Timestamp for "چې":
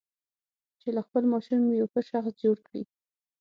0.79-0.87